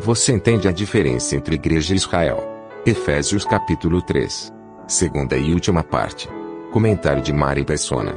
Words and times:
Você 0.00 0.32
entende 0.32 0.68
a 0.68 0.72
diferença 0.72 1.34
entre 1.34 1.56
igreja 1.56 1.92
e 1.92 1.96
Israel? 1.96 2.38
Efésios 2.86 3.44
capítulo 3.44 4.00
3. 4.00 4.52
Segunda 4.86 5.36
e 5.36 5.52
última 5.52 5.82
parte. 5.82 6.28
Comentário 6.72 7.20
de 7.20 7.32
Mari 7.32 7.64
Persona. 7.64 8.16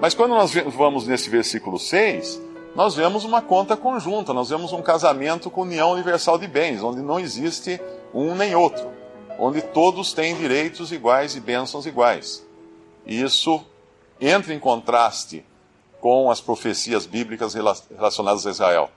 Mas 0.00 0.12
quando 0.12 0.32
nós 0.32 0.52
vamos 0.76 1.06
nesse 1.06 1.30
versículo 1.30 1.78
6, 1.78 2.42
nós 2.74 2.96
vemos 2.96 3.24
uma 3.24 3.40
conta 3.40 3.76
conjunta, 3.76 4.34
nós 4.34 4.50
vemos 4.50 4.72
um 4.72 4.82
casamento 4.82 5.48
com 5.52 5.62
união 5.62 5.92
universal 5.92 6.36
de 6.36 6.48
bens, 6.48 6.82
onde 6.82 7.00
não 7.00 7.20
existe 7.20 7.80
um 8.12 8.34
nem 8.34 8.56
outro, 8.56 8.90
onde 9.38 9.62
todos 9.62 10.12
têm 10.12 10.34
direitos 10.34 10.90
iguais 10.90 11.36
e 11.36 11.40
bênçãos 11.40 11.86
iguais. 11.86 12.44
E 13.06 13.22
isso 13.22 13.64
entra 14.20 14.52
em 14.52 14.58
contraste 14.58 15.44
com 16.00 16.28
as 16.28 16.40
profecias 16.40 17.06
bíblicas 17.06 17.54
relacionadas 17.54 18.44
a 18.48 18.50
Israel. 18.50 18.90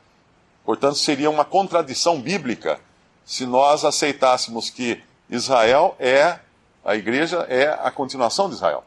Portanto, 0.64 0.96
seria 0.96 1.30
uma 1.30 1.44
contradição 1.44 2.22
bíblica 2.22 2.80
se 3.26 3.46
nós 3.46 3.84
aceitássemos 3.84 4.70
que 4.70 5.02
Israel 5.30 5.96
é, 6.00 6.40
a 6.84 6.96
igreja 6.96 7.46
é 7.50 7.70
a 7.70 7.90
continuação 7.90 8.50
de 8.50 8.56
Israel. 8.56 8.84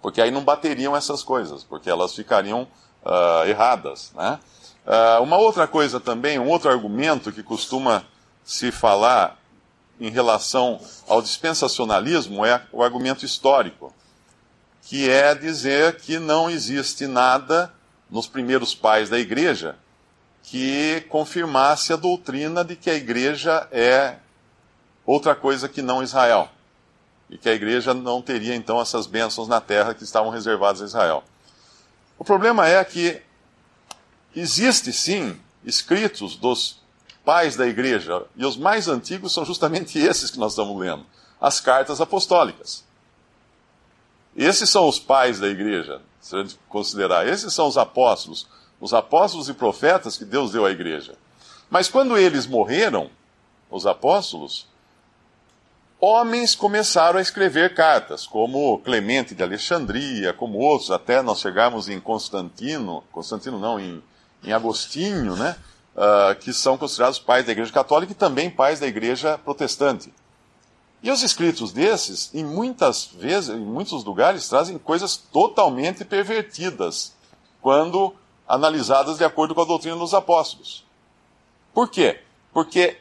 Porque 0.00 0.20
aí 0.20 0.30
não 0.30 0.44
bateriam 0.44 0.96
essas 0.96 1.22
coisas, 1.22 1.64
porque 1.64 1.90
elas 1.90 2.14
ficariam 2.14 2.68
uh, 3.04 3.46
erradas. 3.48 4.12
Né? 4.14 4.38
Uh, 4.86 5.22
uma 5.22 5.36
outra 5.36 5.66
coisa 5.66 5.98
também, 5.98 6.38
um 6.38 6.48
outro 6.48 6.70
argumento 6.70 7.32
que 7.32 7.42
costuma 7.42 8.04
se 8.44 8.70
falar 8.70 9.38
em 10.00 10.10
relação 10.10 10.80
ao 11.08 11.20
dispensacionalismo 11.20 12.44
é 12.44 12.62
o 12.72 12.82
argumento 12.82 13.24
histórico, 13.24 13.92
que 14.82 15.10
é 15.10 15.34
dizer 15.34 15.96
que 15.96 16.18
não 16.18 16.48
existe 16.48 17.06
nada 17.06 17.72
nos 18.08 18.26
primeiros 18.26 18.74
pais 18.74 19.10
da 19.10 19.18
igreja 19.18 19.76
que 20.50 21.02
confirmasse 21.10 21.92
a 21.92 21.96
doutrina 21.96 22.64
de 22.64 22.74
que 22.74 22.88
a 22.88 22.94
igreja 22.94 23.68
é 23.70 24.16
outra 25.04 25.34
coisa 25.34 25.68
que 25.68 25.82
não 25.82 26.02
Israel. 26.02 26.48
E 27.28 27.36
que 27.36 27.50
a 27.50 27.52
igreja 27.52 27.92
não 27.92 28.22
teria 28.22 28.54
então 28.54 28.80
essas 28.80 29.06
bênçãos 29.06 29.46
na 29.46 29.60
terra 29.60 29.92
que 29.92 30.04
estavam 30.04 30.30
reservadas 30.30 30.80
a 30.80 30.86
Israel. 30.86 31.22
O 32.18 32.24
problema 32.24 32.66
é 32.66 32.82
que 32.82 33.20
existe 34.34 34.90
sim 34.90 35.38
escritos 35.64 36.34
dos 36.34 36.80
pais 37.22 37.54
da 37.54 37.66
igreja, 37.66 38.24
e 38.34 38.46
os 38.46 38.56
mais 38.56 38.88
antigos 38.88 39.34
são 39.34 39.44
justamente 39.44 39.98
esses 40.00 40.30
que 40.30 40.38
nós 40.38 40.52
estamos 40.52 40.80
lendo, 40.80 41.04
as 41.38 41.60
cartas 41.60 42.00
apostólicas. 42.00 42.82
Esses 44.34 44.70
são 44.70 44.88
os 44.88 44.98
pais 44.98 45.38
da 45.38 45.48
igreja, 45.48 46.00
se 46.22 46.34
a 46.34 46.38
gente 46.38 46.58
considerar, 46.70 47.28
esses 47.28 47.52
são 47.52 47.68
os 47.68 47.76
apóstolos, 47.76 48.46
os 48.80 48.94
apóstolos 48.94 49.48
e 49.48 49.54
profetas 49.54 50.16
que 50.16 50.24
Deus 50.24 50.52
deu 50.52 50.64
à 50.64 50.70
igreja. 50.70 51.14
Mas 51.70 51.88
quando 51.88 52.16
eles 52.16 52.46
morreram, 52.46 53.10
os 53.70 53.86
apóstolos, 53.86 54.66
homens 56.00 56.54
começaram 56.54 57.18
a 57.18 57.22
escrever 57.22 57.74
cartas, 57.74 58.26
como 58.26 58.78
Clemente 58.78 59.34
de 59.34 59.42
Alexandria, 59.42 60.32
como 60.32 60.58
outros, 60.58 60.90
até 60.90 61.20
nós 61.20 61.40
chegarmos 61.40 61.88
em 61.88 62.00
Constantino, 62.00 63.04
Constantino 63.12 63.58
não, 63.58 63.78
em, 63.78 64.02
em 64.44 64.52
Agostinho, 64.52 65.36
né, 65.36 65.56
uh, 65.96 66.34
que 66.36 66.52
são 66.52 66.78
considerados 66.78 67.18
pais 67.18 67.44
da 67.44 67.52
Igreja 67.52 67.72
Católica 67.72 68.12
e 68.12 68.14
também 68.14 68.48
pais 68.48 68.80
da 68.80 68.86
Igreja 68.86 69.36
Protestante. 69.38 70.12
E 71.02 71.10
os 71.10 71.22
escritos 71.22 71.72
desses, 71.72 72.34
em 72.34 72.44
muitas 72.44 73.06
vezes, 73.06 73.50
em 73.50 73.58
muitos 73.58 74.02
lugares, 74.04 74.48
trazem 74.48 74.78
coisas 74.78 75.16
totalmente 75.16 76.04
pervertidas, 76.04 77.12
quando 77.60 78.14
analisadas 78.48 79.18
de 79.18 79.24
acordo 79.24 79.54
com 79.54 79.60
a 79.60 79.66
doutrina 79.66 79.96
dos 79.96 80.14
apóstolos. 80.14 80.84
Por 81.74 81.90
quê? 81.90 82.20
Porque 82.52 82.96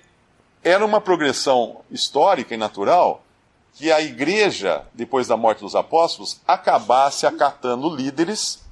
era 0.64 0.86
uma 0.86 1.00
progressão 1.00 1.82
histórica 1.90 2.54
e 2.54 2.58
natural 2.58 3.24
que 3.74 3.92
a 3.92 4.02
igreja, 4.02 4.86
depois 4.94 5.28
da 5.28 5.38
morte 5.38 5.60
dos 5.60 5.76
apóstolos, 5.76 6.42
acabasse 6.48 7.26
acatando 7.26 7.96
líderes, 7.96 8.64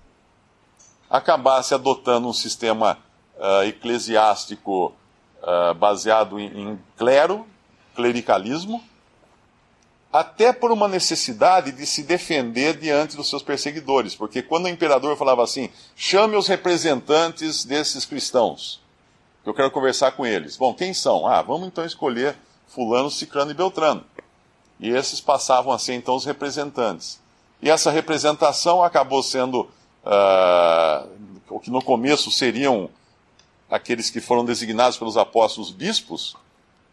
acabasse 1.09 1.73
adotando 1.73 2.27
um 2.27 2.33
sistema 2.33 2.97
uh, 3.37 3.63
eclesiástico 3.63 4.93
uh, 5.41 5.73
baseado 5.75 6.39
em, 6.39 6.47
em 6.47 6.79
clero, 6.97 7.45
clericalismo, 7.95 8.83
até 10.19 10.53
por 10.53 10.71
uma 10.71 10.87
necessidade 10.87 11.71
de 11.71 11.85
se 11.85 12.03
defender 12.03 12.77
diante 12.77 13.17
dos 13.17 13.29
seus 13.29 13.43
perseguidores, 13.43 14.15
porque 14.15 14.41
quando 14.41 14.65
o 14.65 14.69
imperador 14.69 15.17
falava 15.17 15.43
assim, 15.43 15.69
chame 15.95 16.37
os 16.37 16.47
representantes 16.47 17.65
desses 17.65 18.05
cristãos, 18.05 18.81
eu 19.45 19.53
quero 19.53 19.69
conversar 19.69 20.11
com 20.13 20.25
eles. 20.25 20.55
Bom, 20.55 20.73
quem 20.73 20.93
são? 20.93 21.27
Ah, 21.27 21.41
vamos 21.41 21.67
então 21.67 21.85
escolher 21.85 22.35
Fulano, 22.67 23.11
Cicrano 23.11 23.51
e 23.51 23.53
Beltrano. 23.53 24.03
E 24.79 24.89
esses 24.89 25.19
passavam 25.19 25.73
a 25.73 25.77
ser 25.77 25.93
então 25.93 26.15
os 26.15 26.25
representantes. 26.25 27.19
E 27.61 27.69
essa 27.69 27.91
representação 27.91 28.83
acabou 28.83 29.21
sendo 29.21 29.61
uh, 29.61 31.09
o 31.49 31.59
que 31.59 31.69
no 31.69 31.81
começo 31.81 32.31
seriam 32.31 32.89
aqueles 33.69 34.09
que 34.09 34.21
foram 34.21 34.45
designados 34.45 34.97
pelos 34.97 35.17
apóstolos 35.17 35.71
bispos 35.71 36.35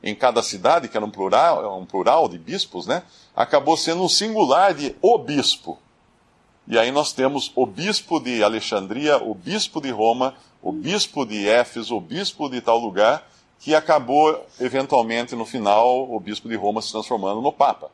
em 0.03 0.15
cada 0.15 0.43
cidade, 0.43 0.89
que 0.89 0.97
era 0.97 1.07
um 1.07 1.11
plural, 1.11 1.79
um 1.81 1.87
plural 1.87 2.29
de 2.29 2.39
bispos, 2.39 2.87
né? 2.87 3.03
Acabou 3.35 3.77
sendo 3.77 4.03
um 4.03 4.09
singular 4.09 4.75
de 4.75 4.97
o 5.01 5.17
bispo. 5.17 5.79
E 6.67 6.79
aí 6.79 6.91
nós 6.91 7.13
temos 7.13 7.53
o 7.55 7.67
bispo 7.67 8.21
de 8.21 8.43
Alexandria, 8.43 9.19
o 9.19 9.35
bispo 9.35 9.81
de 9.81 9.91
Roma, 9.91 10.35
o 10.61 10.73
bispo 10.73 11.25
de 11.25 11.49
Éfeso, 11.49 11.97
o 11.97 12.01
bispo 12.01 12.49
de 12.49 12.61
tal 12.61 12.79
lugar, 12.79 13.29
que 13.59 13.75
acabou, 13.75 14.45
eventualmente, 14.61 15.37
no 15.37 15.45
final, 15.45 16.13
o 16.13 16.19
bispo 16.19 16.49
de 16.49 16.57
Roma 16.57 16.83
se 16.83 16.91
transformando 16.91 17.41
no 17.41 17.53
Papa. 17.53 17.91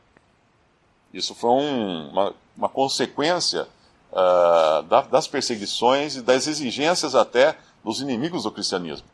Isso 1.13 1.33
foi 1.35 1.49
um, 1.49 2.09
uma, 2.09 2.33
uma, 2.57 2.69
consequência 2.69 3.67
uh, 4.11 4.83
da, 4.83 5.01
das 5.01 5.27
perseguições 5.27 6.15
e 6.15 6.21
das 6.21 6.47
exigências 6.47 7.15
até 7.15 7.55
dos 7.83 8.01
inimigos 8.01 8.43
do 8.43 8.51
cristianismo. 8.51 9.07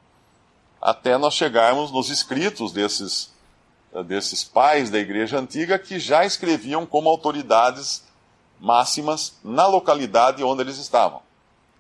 Até 0.85 1.17
nós 1.17 1.33
chegarmos 1.33 1.91
nos 1.91 2.11
escritos 2.11 2.71
desses, 2.71 3.31
desses 4.05 4.43
pais 4.43 4.91
da 4.91 4.99
igreja 4.99 5.39
antiga 5.39 5.79
que 5.79 5.97
já 5.97 6.23
escreviam 6.23 6.85
como 6.85 7.09
autoridades 7.09 8.03
máximas 8.59 9.33
na 9.43 9.65
localidade 9.65 10.43
onde 10.43 10.61
eles 10.61 10.77
estavam. 10.77 11.21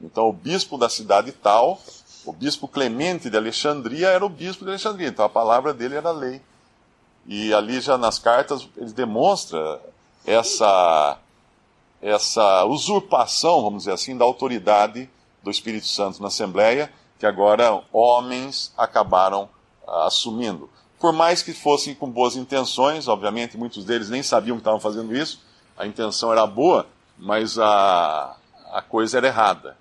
Então, 0.01 0.27
o 0.27 0.33
bispo 0.33 0.75
da 0.75 0.89
cidade 0.89 1.31
tal, 1.31 1.79
o 2.25 2.33
bispo 2.33 2.67
Clemente 2.67 3.29
de 3.29 3.37
Alexandria, 3.37 4.07
era 4.07 4.25
o 4.25 4.29
bispo 4.29 4.63
de 4.63 4.71
Alexandria. 4.71 5.09
Então, 5.09 5.23
a 5.23 5.29
palavra 5.29 5.71
dele 5.71 5.93
era 5.93 6.09
lei. 6.09 6.41
E 7.27 7.53
ali, 7.53 7.81
já 7.81 7.99
nas 7.99 8.17
cartas, 8.17 8.67
ele 8.75 8.91
demonstra 8.91 9.79
essa, 10.25 11.19
essa 12.01 12.65
usurpação, 12.65 13.61
vamos 13.61 13.83
dizer 13.83 13.93
assim, 13.93 14.17
da 14.17 14.25
autoridade 14.25 15.07
do 15.43 15.51
Espírito 15.51 15.85
Santo 15.85 16.19
na 16.23 16.29
Assembleia, 16.29 16.91
que 17.17 17.25
agora 17.25 17.81
homens 17.91 18.73
acabaram 18.77 19.49
uh, 19.87 19.91
assumindo. 20.01 20.69
Por 20.99 21.13
mais 21.13 21.41
que 21.41 21.53
fossem 21.53 21.93
com 21.93 22.09
boas 22.09 22.35
intenções, 22.35 23.07
obviamente 23.07 23.57
muitos 23.57 23.85
deles 23.85 24.09
nem 24.09 24.23
sabiam 24.23 24.57
que 24.57 24.61
estavam 24.61 24.79
fazendo 24.79 25.15
isso, 25.15 25.41
a 25.77 25.85
intenção 25.85 26.31
era 26.31 26.45
boa, 26.47 26.87
mas 27.17 27.59
a, 27.59 28.35
a 28.71 28.81
coisa 28.81 29.17
era 29.17 29.27
errada. 29.27 29.77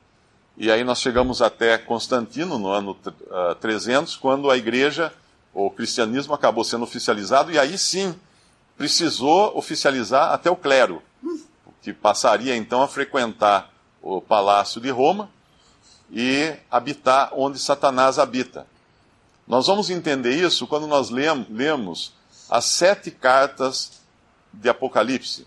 E 0.56 0.70
aí 0.70 0.84
nós 0.84 1.00
chegamos 1.00 1.42
até 1.42 1.76
Constantino, 1.78 2.58
no 2.58 2.69
ano 2.69 2.96
uh, 3.06 3.12
ah, 3.31 3.56
300, 3.60 4.16
quando 4.16 4.50
a 4.50 4.56
igreja, 4.56 5.12
o 5.52 5.70
cristianismo 5.70 6.34
acabou 6.34 6.62
sendo 6.62 6.84
oficializado, 6.84 7.50
e 7.50 7.58
aí 7.58 7.76
sim 7.76 8.14
precisou 8.76 9.56
oficializar 9.56 10.32
até 10.32 10.50
o 10.50 10.56
clero, 10.56 11.02
que 11.82 11.92
passaria 11.92 12.56
então 12.56 12.82
a 12.82 12.88
frequentar 12.88 13.72
o 14.02 14.20
palácio 14.20 14.81
de 14.81 14.90
Roma 14.90 15.28
e 16.10 16.54
habitar 16.70 17.30
onde 17.32 17.58
Satanás 17.58 18.18
habita. 18.18 18.66
Nós 19.46 19.66
vamos 19.66 19.90
entender 19.90 20.34
isso 20.34 20.66
quando 20.66 20.86
nós 20.86 21.10
lemos 21.10 22.12
as 22.48 22.64
sete 22.64 23.10
cartas 23.10 24.00
de 24.52 24.68
Apocalipse, 24.68 25.46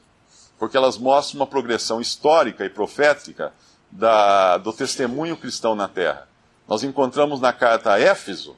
porque 0.59 0.77
elas 0.77 0.97
mostram 0.97 1.41
uma 1.41 1.47
progressão 1.47 2.01
histórica 2.01 2.65
e 2.65 2.69
profética 2.69 3.53
da, 3.91 4.57
do 4.57 4.73
testemunho 4.73 5.37
cristão 5.37 5.75
na 5.75 5.87
terra. 5.87 6.27
Nós 6.67 6.83
encontramos 6.83 7.39
na 7.39 7.53
carta 7.53 7.93
a 7.93 7.99
Éfeso, 7.99 8.55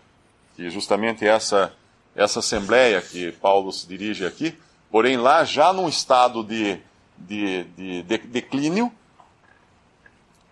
que 0.55 0.69
justamente 0.69 1.25
é 1.25 1.29
essa, 1.29 1.71
essa 2.15 2.39
assembleia 2.39 3.01
que 3.01 3.31
Paulo 3.33 3.71
se 3.71 3.87
dirige 3.87 4.25
aqui, 4.25 4.57
porém 4.91 5.15
lá 5.15 5.43
já 5.43 5.71
num 5.71 5.87
estado 5.87 6.43
de, 6.43 6.79
de, 7.17 7.63
de, 7.63 8.01
de 8.03 8.17
declínio, 8.17 8.91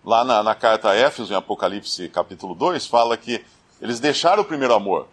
lá 0.04 0.24
na, 0.24 0.42
na, 0.42 0.54
carta 0.54 0.90
a 0.90 0.94
Éfeso, 0.94 1.32
em 1.32 1.36
Apocalipse 1.36 2.08
capítulo 2.08 2.54
2, 2.54 2.86
fala 2.86 3.16
que 3.16 3.44
eles 3.80 4.00
deixaram 4.00 4.42
o 4.42 4.46
primeiro 4.46 4.74
amor, 4.74 5.06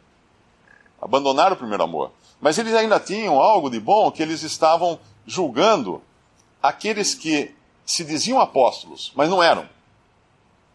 abandonaram 1.01 1.55
o 1.55 1.59
primeiro 1.59 1.83
amor. 1.83 2.11
Mas 2.39 2.57
eles 2.57 2.73
ainda 2.73 2.99
tinham 2.99 3.39
algo 3.39 3.69
de 3.69 3.79
bom 3.79 4.11
que 4.11 4.21
eles 4.21 4.43
estavam 4.43 4.99
julgando 5.25 6.01
aqueles 6.61 7.13
que 7.13 7.53
se 7.85 8.03
diziam 8.03 8.39
apóstolos, 8.39 9.11
mas 9.15 9.29
não 9.29 9.41
eram. 9.41 9.67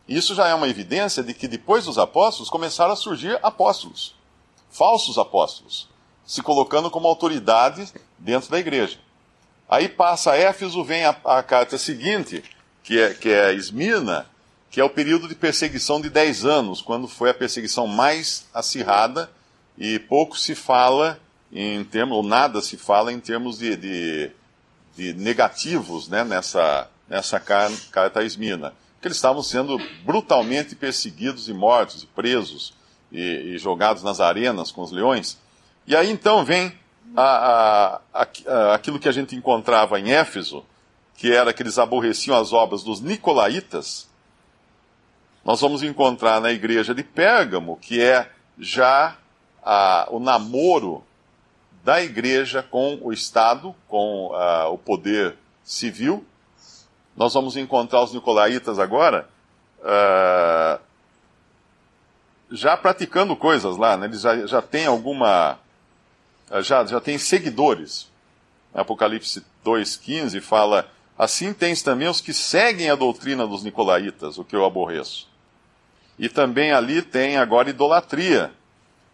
Isso 0.08 0.34
já 0.34 0.48
é 0.48 0.54
uma 0.54 0.68
evidência 0.68 1.22
de 1.22 1.34
que 1.34 1.46
depois 1.46 1.84
dos 1.84 1.98
apóstolos 1.98 2.50
começaram 2.50 2.92
a 2.92 2.96
surgir 2.96 3.38
apóstolos, 3.42 4.14
falsos 4.70 5.18
apóstolos, 5.18 5.88
se 6.24 6.42
colocando 6.42 6.90
como 6.90 7.08
autoridade 7.08 7.92
dentro 8.18 8.50
da 8.50 8.58
igreja. 8.58 8.98
Aí 9.68 9.88
passa 9.88 10.36
Éfeso, 10.36 10.82
vem 10.82 11.04
a, 11.04 11.16
a 11.24 11.42
carta 11.42 11.78
seguinte, 11.78 12.42
que 12.90 12.98
é, 12.98 13.14
que 13.14 13.28
é 13.28 13.54
Esmirna, 13.54 14.26
que 14.68 14.80
é 14.80 14.84
o 14.84 14.90
período 14.90 15.28
de 15.28 15.36
perseguição 15.36 16.00
de 16.00 16.10
10 16.10 16.44
anos, 16.44 16.82
quando 16.82 17.06
foi 17.06 17.30
a 17.30 17.34
perseguição 17.34 17.86
mais 17.86 18.48
acirrada 18.52 19.30
e 19.78 20.00
pouco 20.00 20.36
se 20.36 20.56
fala 20.56 21.16
em 21.52 21.84
termos, 21.84 22.16
ou 22.16 22.24
nada 22.24 22.60
se 22.60 22.76
fala 22.76 23.12
em 23.12 23.20
termos 23.20 23.60
de, 23.60 23.76
de, 23.76 24.30
de 24.96 25.12
negativos 25.12 26.08
né, 26.08 26.24
nessa, 26.24 26.90
nessa 27.08 27.38
carta 27.38 28.18
a 28.18 28.24
Esmirna 28.24 28.74
que 29.00 29.06
eles 29.06 29.18
estavam 29.18 29.40
sendo 29.40 29.78
brutalmente 30.04 30.74
perseguidos 30.74 31.48
e 31.48 31.54
mortos, 31.54 32.02
e 32.02 32.06
presos, 32.06 32.74
e, 33.12 33.54
e 33.54 33.58
jogados 33.58 34.02
nas 34.02 34.18
arenas 34.18 34.72
com 34.72 34.82
os 34.82 34.90
leões. 34.90 35.38
E 35.86 35.94
aí 35.94 36.10
então 36.10 36.44
vem 36.44 36.72
a, 37.16 38.00
a, 38.12 38.26
a, 38.46 38.74
aquilo 38.74 38.98
que 38.98 39.08
a 39.08 39.12
gente 39.12 39.36
encontrava 39.36 40.00
em 40.00 40.10
Éfeso, 40.10 40.64
que 41.20 41.30
era 41.30 41.52
que 41.52 41.62
eles 41.62 41.78
aborreciam 41.78 42.34
as 42.34 42.50
obras 42.50 42.82
dos 42.82 43.02
nicolaítas. 43.02 44.08
Nós 45.44 45.60
vamos 45.60 45.82
encontrar 45.82 46.40
na 46.40 46.50
igreja 46.50 46.94
de 46.94 47.04
Pérgamo, 47.04 47.76
que 47.76 48.00
é 48.02 48.30
já 48.58 49.18
o 50.08 50.18
namoro 50.18 51.04
da 51.84 52.02
igreja 52.02 52.62
com 52.62 52.98
o 53.02 53.12
Estado, 53.12 53.76
com 53.86 54.30
o 54.72 54.78
poder 54.78 55.36
civil, 55.62 56.24
nós 57.14 57.34
vamos 57.34 57.54
encontrar 57.54 58.02
os 58.02 58.14
nicolaítas 58.14 58.78
agora 58.78 59.28
já 62.50 62.78
praticando 62.78 63.36
coisas 63.36 63.76
lá, 63.76 63.94
né? 63.94 64.06
eles 64.06 64.22
já, 64.22 64.46
já 64.46 64.62
têm 64.62 64.86
alguma. 64.86 65.58
Já, 66.62 66.84
já 66.86 66.98
têm 66.98 67.18
seguidores. 67.18 68.08
Apocalipse 68.74 69.44
2,15 69.64 70.40
fala: 70.40 70.90
Assim 71.20 71.52
tens 71.52 71.82
também 71.82 72.08
os 72.08 72.18
que 72.18 72.32
seguem 72.32 72.88
a 72.88 72.94
doutrina 72.94 73.46
dos 73.46 73.62
nicolaítas, 73.62 74.38
o 74.38 74.44
que 74.44 74.56
eu 74.56 74.64
aborreço. 74.64 75.28
E 76.18 76.30
também 76.30 76.72
ali 76.72 77.02
tem 77.02 77.36
agora 77.36 77.68
idolatria. 77.68 78.50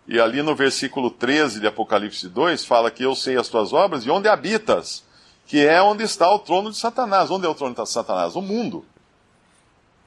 E 0.07 0.21
ali 0.21 0.41
no 0.41 0.55
versículo 0.55 1.11
13 1.11 1.59
de 1.59 1.67
Apocalipse 1.67 2.29
2 2.29 2.65
fala 2.65 2.93
que 2.93 3.03
eu 3.03 3.17
sei 3.17 3.37
as 3.37 3.49
tuas 3.49 3.73
obras 3.73 4.07
e 4.07 4.11
onde 4.11 4.29
habitas 4.29 5.03
que 5.47 5.67
é 5.67 5.83
onde 5.83 6.05
está 6.05 6.33
o 6.33 6.39
trono 6.39 6.71
de 6.71 6.77
Satanás. 6.77 7.29
Onde 7.29 7.45
é 7.45 7.49
o 7.49 7.55
trono 7.57 7.75
de 7.75 7.91
Satanás? 7.91 8.37
O 8.37 8.41
mundo. 8.41 8.85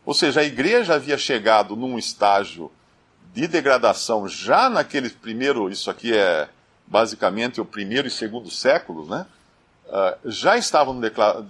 Ou 0.06 0.14
seja, 0.14 0.40
a 0.40 0.46
igreja 0.46 0.96
havia 0.96 1.18
chegado 1.18 1.76
num 1.76 2.00
estágio 2.00 2.72
de 3.34 3.46
degradação 3.46 4.26
já 4.26 4.70
naquele 4.70 5.10
primeiro, 5.10 5.70
isso 5.70 5.92
aqui 5.92 6.16
é 6.16 6.48
basicamente 6.88 7.60
o 7.60 7.66
primeiro 7.66 8.08
e 8.08 8.12
segundo 8.12 8.50
séculos, 8.50 9.10
né? 9.10 9.26
Uh, 9.90 10.30
já 10.30 10.56
estava 10.56 10.94
num 10.94 11.02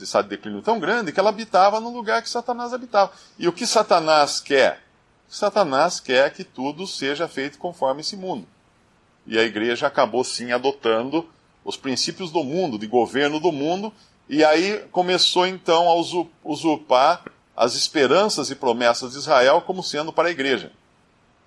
estado 0.01 0.23
de 0.23 0.29
declínio 0.29 0.61
tão 0.61 0.79
grande 0.79 1.11
que 1.11 1.19
ela 1.19 1.29
habitava 1.29 1.81
no 1.81 1.89
lugar 1.89 2.21
que 2.21 2.29
Satanás 2.29 2.73
habitava. 2.73 3.11
E 3.37 3.49
o 3.49 3.51
que 3.51 3.67
Satanás 3.67 4.39
quer? 4.39 4.81
Satanás 5.27 5.99
quer 5.99 6.31
que 6.33 6.45
tudo 6.45 6.87
seja 6.87 7.27
feito 7.27 7.57
conforme 7.57 7.99
esse 7.99 8.15
mundo. 8.15 8.47
E 9.27 9.37
a 9.37 9.43
igreja 9.43 9.87
acabou 9.87 10.23
sim 10.23 10.53
adotando 10.53 11.27
os 11.65 11.75
princípios 11.75 12.31
do 12.31 12.41
mundo, 12.41 12.79
de 12.79 12.87
governo 12.87 13.41
do 13.41 13.51
mundo, 13.51 13.93
e 14.29 14.41
aí 14.43 14.85
começou 14.89 15.45
então 15.45 15.89
a 15.89 15.95
usurpar 16.43 17.25
as 17.57 17.75
esperanças 17.75 18.49
e 18.49 18.55
promessas 18.55 19.11
de 19.11 19.17
Israel 19.17 19.61
como 19.61 19.83
sendo 19.83 20.13
para 20.13 20.29
a 20.29 20.31
igreja. 20.31 20.71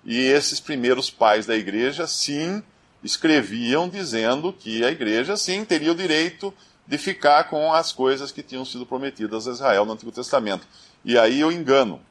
E 0.05 0.17
esses 0.19 0.59
primeiros 0.59 1.09
pais 1.09 1.47
da 1.47 1.55
igreja, 1.55 2.05
sim, 2.05 2.61
escreviam 3.03 3.89
dizendo 3.89 4.53
que 4.53 4.85
a 4.85 4.91
igreja, 4.91 5.35
sim, 5.35 5.65
teria 5.65 5.91
o 5.91 5.95
direito 5.95 6.53
de 6.87 6.97
ficar 6.97 7.45
com 7.45 7.73
as 7.73 7.91
coisas 7.91 8.31
que 8.31 8.43
tinham 8.43 8.65
sido 8.65 8.85
prometidas 8.85 9.47
a 9.47 9.51
Israel 9.51 9.85
no 9.85 9.93
Antigo 9.93 10.11
Testamento. 10.11 10.67
E 11.03 11.17
aí 11.17 11.43
o 11.43 11.51
engano. 11.51 12.01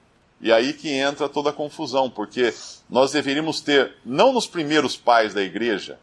E 0.40 0.50
aí 0.50 0.72
que 0.72 0.90
entra 0.90 1.28
toda 1.28 1.50
a 1.50 1.52
confusão, 1.52 2.10
porque 2.10 2.52
nós 2.90 3.12
deveríamos 3.12 3.60
ter, 3.60 3.94
não 4.04 4.32
nos 4.32 4.46
primeiros 4.46 4.96
pais 4.96 5.32
da 5.32 5.42
igreja, 5.42 6.00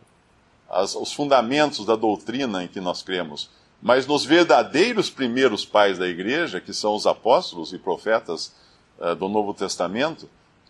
as, 0.69 0.95
os 0.95 1.11
fundamentos 1.11 1.85
da 1.85 1.95
doutrina 1.95 2.63
em 2.63 2.67
que 2.67 2.79
nós 2.79 3.01
cremos, 3.01 3.49
mas 3.81 4.07
nos 4.07 4.23
verdadeiros 4.23 5.09
primeiros 5.09 5.65
pais 5.65 5.97
da 5.97 6.07
igreja, 6.07 6.61
que 6.61 6.73
são 6.73 6.95
os 6.95 7.05
apóstolos 7.05 7.73
e 7.73 7.77
profetas 7.77 8.53
uh, 8.99 9.15
do 9.15 9.27
Novo 9.27 9.53
Testamento, 9.53 10.29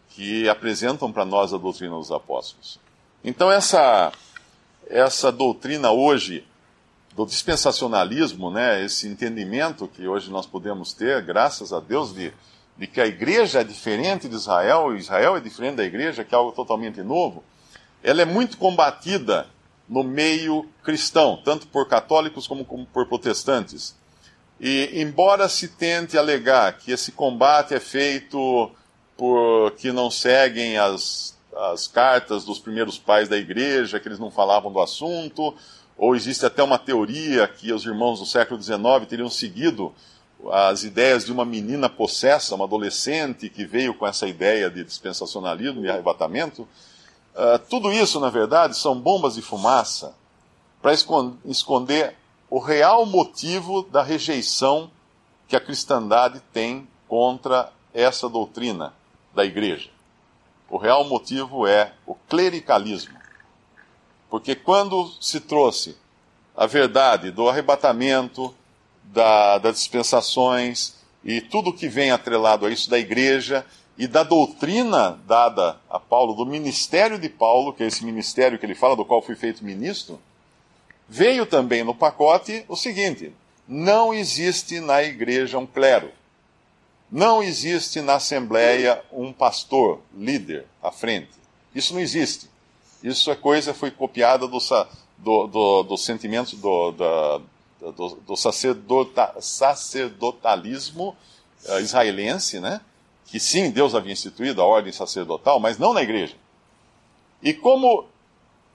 que 0.10 0.50
apresentam 0.50 1.12
para 1.12 1.26
nós 1.26 1.54
a 1.54 1.58
doutrina 1.58 1.96
dos 1.96 2.12
apóstolos. 2.12 2.80
Então, 3.24 3.52
essa, 3.52 4.12
essa 4.88 5.32
doutrina 5.32 5.92
hoje 5.92 6.44
do 7.20 7.26
dispensacionalismo, 7.26 8.50
né, 8.50 8.82
esse 8.82 9.06
entendimento 9.06 9.90
que 9.90 10.08
hoje 10.08 10.32
nós 10.32 10.46
podemos 10.46 10.94
ter, 10.94 11.22
graças 11.22 11.74
a 11.74 11.82
Deus, 11.82 12.14
de, 12.14 12.32
de 12.78 12.88
que 12.88 13.02
a 13.02 13.06
igreja 13.06 13.60
é 13.60 13.64
diferente 13.66 14.30
de 14.30 14.36
Israel, 14.36 14.96
e 14.96 15.00
Israel 15.00 15.36
é 15.36 15.42
diferente 15.42 15.76
da 15.76 15.84
igreja, 15.84 16.24
que 16.24 16.34
é 16.34 16.38
algo 16.38 16.54
totalmente 16.54 17.02
novo, 17.02 17.44
ela 18.02 18.22
é 18.22 18.26
muito 18.26 18.58
combatida 18.58 19.48
no 19.90 20.02
meio 20.02 20.66
cristão, 20.82 21.42
tanto 21.44 21.68
por 21.68 21.90
católicos 21.90 22.48
como, 22.48 22.64
como 22.64 22.86
por 22.86 23.06
protestantes. 23.06 23.94
E, 24.58 24.90
embora 25.02 25.50
se 25.50 25.68
tente 25.68 26.18
alegar 26.18 26.78
que 26.78 26.90
esse 26.90 27.12
combate 27.12 27.74
é 27.74 27.82
feito 27.82 28.72
por 29.18 29.72
que 29.72 29.92
não 29.92 30.10
seguem 30.10 30.78
as, 30.78 31.38
as 31.74 31.86
cartas 31.86 32.46
dos 32.46 32.60
primeiros 32.60 32.98
pais 32.98 33.28
da 33.28 33.36
igreja, 33.36 34.00
que 34.00 34.08
eles 34.08 34.20
não 34.20 34.32
falavam 34.32 34.72
do 34.72 34.80
assunto, 34.80 35.54
ou 36.00 36.16
existe 36.16 36.46
até 36.46 36.64
uma 36.64 36.80
teoria 36.80 37.46
que 37.46 37.74
os 37.74 37.86
irmãos 37.86 38.20
do 38.20 38.26
século 38.26 38.60
XIX 38.60 38.80
teriam 39.08 39.30
seguido 39.30 39.94
as 40.50 40.86
ideias 40.86 41.26
de 41.26 41.32
uma 41.34 41.44
menina 41.44 41.90
possessa, 41.90 42.56
uma 42.56 42.64
adolescente 42.64 43.50
que 43.50 43.66
veio 43.66 43.94
com 43.94 44.08
essa 44.08 44.26
ideia 44.26 44.70
de 44.70 44.82
dispensacionalismo 44.86 45.84
e 45.84 45.90
arrebatamento. 45.90 46.62
Uh, 47.36 47.60
tudo 47.70 47.92
isso, 47.92 48.18
na 48.22 48.30
verdade, 48.30 48.78
são 48.78 48.98
bombas 48.98 49.36
de 49.36 49.42
fumaça 49.42 50.16
para 50.82 50.94
esconder 50.94 52.16
o 52.50 52.60
real 52.60 53.06
motivo 53.06 53.84
da 53.84 54.02
rejeição 54.02 54.90
que 55.50 55.56
a 55.58 55.60
cristandade 55.60 56.42
tem 56.54 56.88
contra 57.10 57.74
essa 57.94 58.30
doutrina 58.30 58.94
da 59.36 59.44
igreja. 59.44 59.90
O 60.70 60.78
real 60.78 61.04
motivo 61.04 61.68
é 61.68 61.92
o 62.06 62.16
clericalismo. 62.16 63.19
Porque 64.30 64.56
quando 64.56 65.12
se 65.20 65.40
trouxe 65.40 65.98
a 66.56 66.66
verdade 66.66 67.32
do 67.32 67.50
arrebatamento, 67.50 68.54
da, 69.04 69.58
das 69.58 69.78
dispensações 69.78 70.96
e 71.24 71.42
tudo 71.42 71.74
que 71.74 71.88
vem 71.88 72.12
atrelado 72.12 72.66
a 72.66 72.70
isso 72.70 72.90
da 72.90 73.00
igreja, 73.00 73.66
e 74.00 74.08
da 74.08 74.24
doutrina 74.24 75.20
dada 75.28 75.78
a 75.90 76.00
Paulo, 76.00 76.34
do 76.34 76.46
ministério 76.46 77.20
de 77.20 77.28
Paulo, 77.28 77.74
que 77.74 77.84
é 77.84 77.88
esse 77.88 78.06
ministério 78.06 78.58
que 78.58 78.66
ele 78.66 78.74
fala, 78.74 78.96
do 78.96 79.04
qual 79.04 79.22
fui 79.22 79.36
feito 79.36 79.64
ministro, 79.64 80.18
veio 81.08 81.46
também 81.46 81.84
no 81.84 81.94
pacote 81.94 82.64
o 82.70 82.78
seguinte: 82.78 83.34
não 83.68 84.14
existe 84.14 84.80
na 84.80 85.04
igreja 85.04 85.60
um 85.60 85.68
clero. 85.68 86.12
Não 87.12 87.44
existe 87.44 88.00
na 88.00 88.16
Assembleia 88.16 89.04
um 89.12 89.34
pastor, 89.34 90.00
líder, 90.16 90.66
à 90.82 90.92
frente. 90.92 91.34
Isso 91.76 91.94
não 91.94 92.00
existe. 92.00 92.49
Isso 93.04 93.32
é 93.32 93.36
coisa 93.36 93.74
foi 93.74 93.92
copiada 93.92 94.48
do, 94.48 94.60
do, 95.18 95.48
do, 95.48 95.84
do 95.84 95.98
sentimento 95.98 96.56
do, 96.56 96.92
do, 96.92 97.42
do 98.28 98.36
sacerdota, 98.36 99.36
sacerdotalismo 99.40 101.16
uh, 101.68 101.80
israelense, 101.80 102.60
né? 102.60 102.82
que 103.26 103.40
sim, 103.40 103.70
Deus 103.70 103.94
havia 103.94 104.12
instituído 104.12 104.62
a 104.62 104.66
ordem 104.66 104.92
sacerdotal, 104.92 105.60
mas 105.60 105.78
não 105.78 105.94
na 105.94 106.02
igreja. 106.02 106.36
E 107.42 107.54
como 107.54 108.06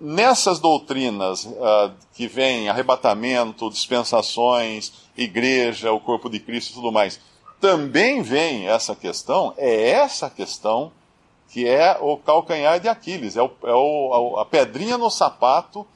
nessas 0.00 0.58
doutrinas 0.58 1.44
uh, 1.44 1.92
que 2.14 2.26
vêm 2.26 2.68
arrebatamento, 2.68 3.70
dispensações, 3.70 4.92
igreja, 5.16 5.92
o 5.92 6.00
corpo 6.00 6.30
de 6.30 6.38
Cristo 6.38 6.70
e 6.70 6.74
tudo 6.74 6.92
mais, 6.92 7.20
também 7.60 8.22
vem 8.22 8.68
essa 8.68 8.94
questão, 8.94 9.54
é 9.56 9.90
essa 9.90 10.30
questão 10.30 10.92
que 11.54 11.68
é 11.68 11.96
o 12.00 12.16
calcanhar 12.16 12.80
de 12.80 12.88
Aquiles, 12.88 13.36
é, 13.36 13.40
o, 13.40 13.48
é 13.62 13.72
o, 13.72 14.38
a 14.40 14.44
pedrinha 14.44 14.98
no 14.98 15.08
sapato 15.08 15.86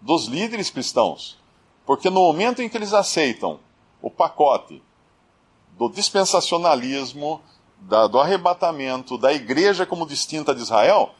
dos 0.00 0.26
líderes 0.26 0.70
cristãos. 0.70 1.36
Porque 1.84 2.08
no 2.08 2.20
momento 2.20 2.62
em 2.62 2.68
que 2.68 2.76
eles 2.76 2.92
aceitam 2.92 3.58
o 4.00 4.08
pacote 4.08 4.80
do 5.76 5.88
dispensacionalismo, 5.88 7.40
da, 7.80 8.06
do 8.06 8.20
arrebatamento, 8.20 9.18
da 9.18 9.32
igreja 9.32 9.84
como 9.84 10.06
distinta 10.06 10.54
de 10.54 10.62
Israel, 10.62 11.10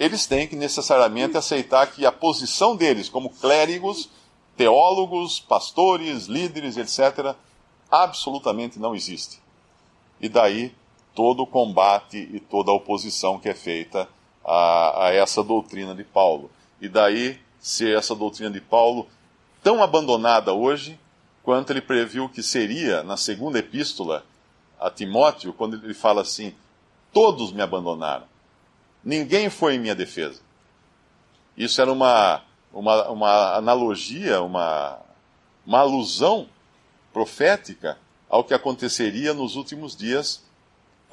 eles 0.00 0.26
têm 0.26 0.48
que 0.48 0.56
necessariamente 0.56 1.36
aceitar 1.36 1.86
que 1.86 2.04
a 2.04 2.10
posição 2.10 2.74
deles 2.74 3.08
como 3.08 3.30
clérigos, 3.30 4.10
teólogos, 4.56 5.38
pastores, 5.38 6.26
líderes, 6.26 6.76
etc., 6.76 7.36
absolutamente 7.88 8.80
não 8.80 8.96
existe. 8.96 9.40
E 10.20 10.28
daí 10.28 10.74
todo 11.14 11.44
o 11.44 11.46
combate 11.46 12.28
e 12.32 12.40
toda 12.40 12.70
a 12.70 12.74
oposição 12.74 13.38
que 13.38 13.48
é 13.48 13.54
feita 13.54 14.08
a, 14.44 15.06
a 15.06 15.12
essa 15.12 15.42
doutrina 15.42 15.94
de 15.94 16.04
Paulo. 16.04 16.50
E 16.80 16.88
daí 16.88 17.38
ser 17.60 17.96
essa 17.96 18.14
doutrina 18.14 18.50
de 18.50 18.60
Paulo 18.60 19.08
tão 19.62 19.82
abandonada 19.82 20.52
hoje 20.52 20.98
quanto 21.42 21.70
ele 21.70 21.80
previu 21.80 22.28
que 22.28 22.42
seria 22.42 23.02
na 23.02 23.16
segunda 23.16 23.58
epístola 23.58 24.24
a 24.78 24.90
Timóteo, 24.90 25.52
quando 25.52 25.76
ele 25.76 25.94
fala 25.94 26.20
assim: 26.20 26.54
Todos 27.12 27.52
me 27.52 27.62
abandonaram, 27.62 28.26
ninguém 29.02 29.48
foi 29.48 29.76
em 29.76 29.78
minha 29.78 29.94
defesa. 29.94 30.42
Isso 31.56 31.80
era 31.80 31.92
uma, 31.92 32.42
uma, 32.72 33.08
uma 33.08 33.54
analogia, 33.54 34.42
uma, 34.42 34.98
uma 35.64 35.78
alusão 35.78 36.48
profética 37.12 37.96
ao 38.28 38.42
que 38.42 38.52
aconteceria 38.52 39.32
nos 39.32 39.54
últimos 39.54 39.96
dias 39.96 40.43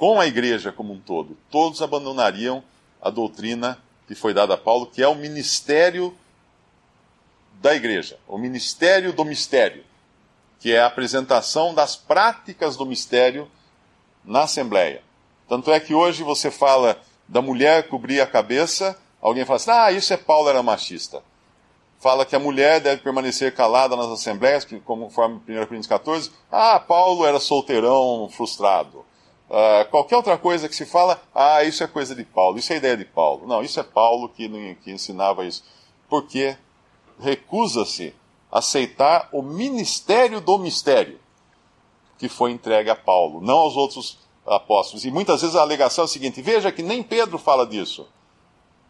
com 0.02 0.20
a 0.20 0.26
igreja 0.26 0.72
como 0.72 0.94
um 0.94 1.00
todo. 1.00 1.38
Todos 1.52 1.80
abandonariam 1.80 2.64
a 3.00 3.12
doutrina 3.12 3.78
que 4.08 4.16
foi 4.16 4.34
dada 4.34 4.56
a 4.56 4.58
Paulo, 4.58 4.88
que 4.88 5.04
é 5.04 5.08
o 5.08 5.14
ministério 5.14 6.18
da 7.62 7.76
igreja, 7.76 8.18
o 8.28 8.36
ministério 8.36 9.14
do 9.14 9.24
mistério, 9.24 9.84
que 10.60 10.74
é 10.74 10.80
a 10.80 10.88
apresentação 10.88 11.72
das 11.72 11.96
práticas 11.96 12.76
do 12.76 12.84
mistério 12.84 13.48
na 14.26 14.42
Assembleia. 14.46 15.04
Tanto 15.48 15.72
é 15.72 15.80
que 15.80 15.94
hoje 15.94 16.24
você 16.24 16.50
fala 16.50 17.00
da 17.28 17.40
mulher 17.40 17.88
cobrir 17.88 18.22
a 18.22 18.26
cabeça, 18.26 18.98
alguém 19.22 19.46
fala 19.46 19.58
assim: 19.58 19.70
ah, 19.70 19.92
isso 19.92 20.12
é 20.12 20.18
Paulo 20.18 20.50
era 20.50 20.64
machista. 20.64 21.22
Fala 22.00 22.26
que 22.26 22.36
a 22.36 22.40
mulher 22.40 22.82
deve 22.82 23.04
permanecer 23.04 23.54
calada 23.54 23.96
nas 23.96 24.08
assembleias, 24.08 24.66
conforme 24.84 25.36
1 25.36 25.42
Coríntios 25.68 25.86
14. 25.86 26.32
Ah, 26.52 26.80
Paulo 26.80 27.24
era 27.24 27.40
solteirão 27.40 28.28
frustrado. 28.32 29.06
Uh, 29.52 29.84
qualquer 29.92 30.16
outra 30.16 30.38
coisa 30.38 30.70
que 30.70 30.76
se 30.76 30.86
fala, 30.86 31.22
ah, 31.36 31.62
isso 31.62 31.84
é 31.84 31.88
coisa 31.88 32.16
de 32.16 32.24
Paulo, 32.24 32.58
isso 32.58 32.72
é 32.72 32.78
ideia 32.78 32.96
de 32.96 33.04
Paulo. 33.04 33.46
Não, 33.46 33.62
isso 33.62 33.82
é 33.82 33.84
Paulo 33.84 34.30
que, 34.30 34.48
que 34.76 34.92
ensinava 34.92 35.44
isso. 35.44 35.62
Porque 36.08 36.56
recusa-se 37.20 38.16
aceitar 38.50 39.28
o 39.34 39.42
ministério 39.42 40.40
do 40.40 40.58
mistério 40.58 41.20
que 42.18 42.30
foi 42.30 42.52
entregue 42.52 42.90
a 42.90 42.96
Paulo, 42.96 43.42
não 43.42 43.58
aos 43.58 43.76
outros 43.76 44.20
apóstolos. 44.48 45.04
E 45.04 45.12
muitas 45.12 45.42
vezes 45.42 45.58
a 45.58 45.62
alegação 45.62 46.04
é 46.04 46.06
a 46.06 46.08
seguinte: 46.08 46.42
veja 46.42 46.72
que 46.72 46.82
nem 46.82 47.04
Pedro 47.04 47.38
fala 47.38 47.68
disso. 47.68 48.08